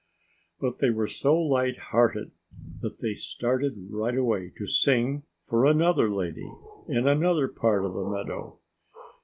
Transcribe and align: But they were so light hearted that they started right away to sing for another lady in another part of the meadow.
But 0.59 0.79
they 0.79 0.89
were 0.89 1.05
so 1.05 1.39
light 1.39 1.77
hearted 1.77 2.31
that 2.79 3.01
they 3.01 3.13
started 3.13 3.85
right 3.91 4.17
away 4.17 4.51
to 4.57 4.65
sing 4.65 5.25
for 5.43 5.63
another 5.63 6.09
lady 6.11 6.51
in 6.87 7.07
another 7.07 7.47
part 7.47 7.85
of 7.85 7.93
the 7.93 8.05
meadow. 8.09 8.57